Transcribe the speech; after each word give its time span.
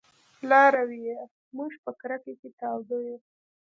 لارويه! 0.49 1.19
موږ 1.57 1.71
په 1.83 1.91
کرکه 2.01 2.33
کې 2.39 2.49
تاوده 2.59 2.97
يو 3.07 3.17